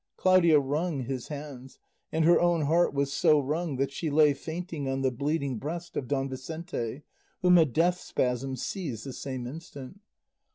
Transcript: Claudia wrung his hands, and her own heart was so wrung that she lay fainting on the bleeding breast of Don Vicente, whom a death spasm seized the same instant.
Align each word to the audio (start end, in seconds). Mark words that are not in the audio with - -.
Claudia 0.17 0.59
wrung 0.59 1.01
his 1.01 1.27
hands, 1.27 1.77
and 2.11 2.25
her 2.25 2.41
own 2.41 2.61
heart 2.61 2.91
was 2.91 3.13
so 3.13 3.37
wrung 3.39 3.75
that 3.75 3.91
she 3.91 4.09
lay 4.09 4.33
fainting 4.33 4.89
on 4.89 5.03
the 5.03 5.11
bleeding 5.11 5.59
breast 5.59 5.95
of 5.95 6.07
Don 6.07 6.27
Vicente, 6.27 7.03
whom 7.43 7.59
a 7.59 7.65
death 7.65 7.99
spasm 7.99 8.55
seized 8.55 9.05
the 9.05 9.13
same 9.13 9.45
instant. 9.45 9.99